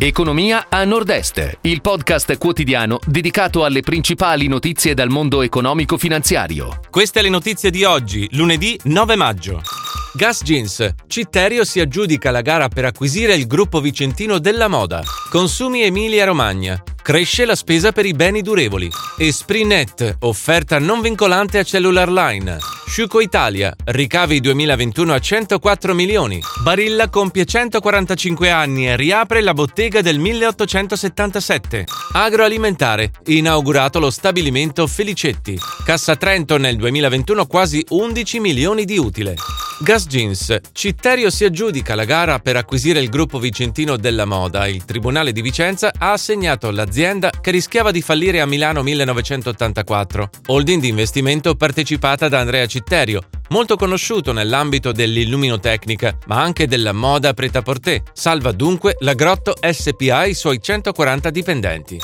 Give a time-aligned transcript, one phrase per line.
[0.00, 6.82] Economia a Nord-Est, il podcast quotidiano dedicato alle principali notizie dal mondo economico-finanziario.
[6.88, 9.60] Queste le notizie di oggi, lunedì 9 maggio.
[10.14, 10.94] Gas Jeans.
[11.08, 15.02] Citterio si aggiudica la gara per acquisire il gruppo vicentino della moda.
[15.30, 16.80] Consumi Emilia Romagna.
[17.02, 18.88] Cresce la spesa per i beni durevoli.
[19.18, 22.77] Esprinet, offerta non vincolante a Cellular Line.
[22.88, 26.40] Sciuco Italia, ricavi 2021 a 104 milioni.
[26.62, 31.84] Barilla compie 145 anni e riapre la bottega del 1877.
[32.14, 35.60] Agroalimentare, inaugurato lo stabilimento Felicetti.
[35.84, 39.36] Cassa Trento nel 2021 quasi 11 milioni di utile.
[39.80, 40.56] Gas Jeans.
[40.72, 44.66] Citterio si aggiudica la gara per acquisire il gruppo vicentino della moda.
[44.66, 50.30] Il Tribunale di Vicenza ha assegnato l'azienda che rischiava di fallire a Milano 1984.
[50.46, 57.32] Holding di investimento partecipata da Andrea Citterio, molto conosciuto nell'ambito dell'illuminotecnica, ma anche della moda
[57.32, 58.02] pret-à-porter.
[58.12, 61.98] Salva dunque la Grotto SPA e i suoi 140 dipendenti.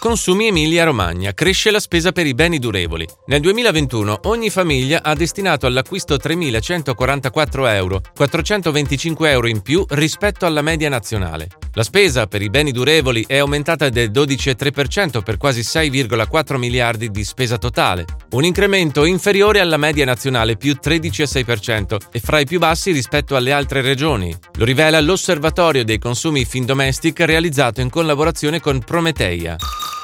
[0.00, 1.34] Consumi Emilia-Romagna.
[1.34, 3.06] Cresce la spesa per i beni durevoli.
[3.26, 10.62] Nel 2021 ogni famiglia ha destinato all'acquisto 3.144 euro, 425 euro in più rispetto alla
[10.62, 11.48] media nazionale.
[11.74, 17.22] La spesa per i beni durevoli è aumentata del 12,3% per quasi 6,4 miliardi di
[17.22, 22.90] spesa totale, un incremento inferiore alla media nazionale più 13,6% e fra i più bassi
[22.90, 24.34] rispetto alle altre regioni.
[24.54, 29.58] Lo rivela l'Osservatorio dei consumi Findomestic realizzato in collaborazione con Prometeia.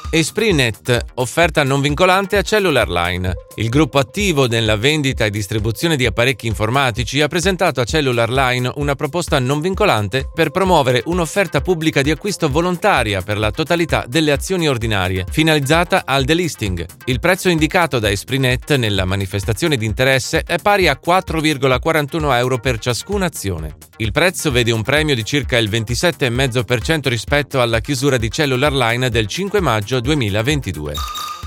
[0.09, 3.35] Esprinet, offerta non vincolante a Cellular Line.
[3.57, 8.71] Il gruppo attivo nella vendita e distribuzione di apparecchi informatici ha presentato a Cellular Line
[8.77, 14.31] una proposta non vincolante per promuovere un'offerta pubblica di acquisto volontaria per la totalità delle
[14.31, 16.87] azioni ordinarie, finalizzata al delisting.
[17.07, 22.79] Il prezzo indicato da Esprinet nella manifestazione di interesse è pari a 4,41 euro per
[22.79, 23.77] ciascuna azione.
[23.99, 29.09] Il prezzo vede un premio di circa il 27,5% rispetto alla chiusura di Cellular Line
[29.09, 30.95] del 5 maggio 2022.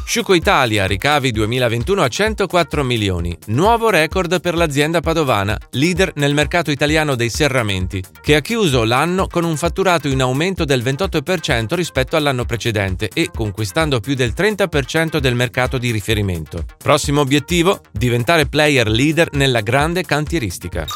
[0.09, 6.71] Sciuco Italia, ricavi 2021 a 104 milioni, nuovo record per l'azienda padovana, leader nel mercato
[6.71, 12.15] italiano dei serramenti, che ha chiuso l'anno con un fatturato in aumento del 28% rispetto
[12.15, 16.65] all'anno precedente e conquistando più del 30% del mercato di riferimento.
[16.79, 17.81] Prossimo obiettivo?
[17.91, 20.87] Diventare player leader nella grande cantieristica.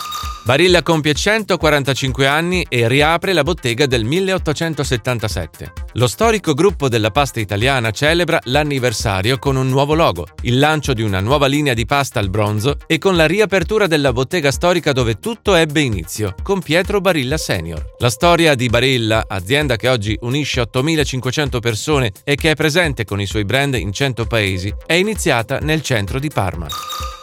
[0.45, 5.71] Barilla compie 145 anni e riapre la bottega del 1877.
[5.93, 11.01] Lo storico gruppo della pasta italiana celebra l'anniversario con un nuovo logo, il lancio di
[11.01, 15.17] una nuova linea di pasta al bronzo e con la riapertura della bottega storica dove
[15.17, 17.95] tutto ebbe inizio, con Pietro Barilla Senior.
[17.99, 23.21] La storia di Barilla, azienda che oggi unisce 8500 persone e che è presente con
[23.21, 26.67] i suoi brand in 100 paesi, è iniziata nel centro di Parma.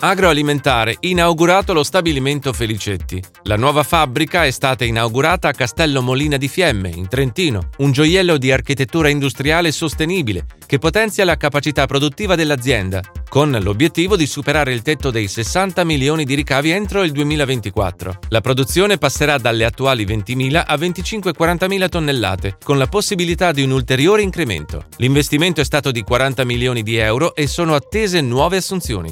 [0.03, 3.22] Agroalimentare, inaugurato lo stabilimento Felicetti.
[3.43, 8.39] La nuova fabbrica è stata inaugurata a Castello Molina di Fiemme, in Trentino, un gioiello
[8.39, 14.81] di architettura industriale sostenibile che potenzia la capacità produttiva dell'azienda, con l'obiettivo di superare il
[14.81, 18.21] tetto dei 60 milioni di ricavi entro il 2024.
[18.31, 24.22] La produzione passerà dalle attuali 20.000 a 25-40.000 tonnellate, con la possibilità di un ulteriore
[24.22, 24.87] incremento.
[24.97, 29.10] L'investimento è stato di 40 milioni di euro e sono attese nuove assunzioni.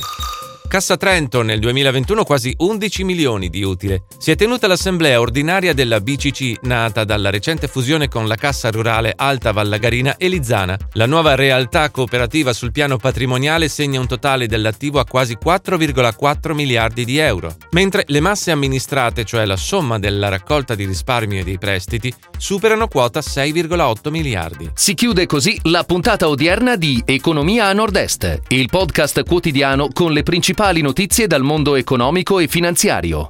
[0.68, 4.02] Cassa Trento nel 2021 quasi 11 milioni di utile.
[4.18, 9.14] Si è tenuta l'assemblea ordinaria della BCC nata dalla recente fusione con la Cassa Rurale
[9.16, 10.76] Alta Vallagarina e Lizzana.
[10.92, 17.06] La nuova realtà cooperativa sul piano patrimoniale segna un totale dell'attivo a quasi 4,4 miliardi
[17.06, 21.56] di euro, mentre le masse amministrate, cioè la somma della raccolta di risparmio e dei
[21.56, 24.70] prestiti, superano quota 6,8 miliardi.
[24.74, 30.22] Si chiude così la puntata odierna di Economia a Nord-Est, il podcast quotidiano con le
[30.58, 33.26] principali notizie dal mondo economico e finanziario.